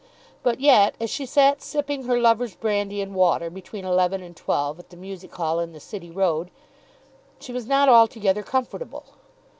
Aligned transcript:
But 0.41 0.59
yet 0.59 0.95
as 0.99 1.11
she 1.11 1.27
sat 1.27 1.61
sipping 1.61 2.05
her 2.05 2.19
lover's 2.19 2.55
brandy 2.55 3.03
and 3.03 3.13
water 3.13 3.51
between 3.51 3.85
eleven 3.85 4.23
and 4.23 4.35
twelve 4.35 4.79
at 4.79 4.89
the 4.89 4.97
music 4.97 5.31
hall 5.35 5.59
in 5.59 5.73
the 5.73 5.79
City 5.79 6.09
Road, 6.09 6.49
she 7.39 7.53
was 7.53 7.67
not 7.67 7.87
altogether 7.87 8.41
comfortable. 8.41 9.03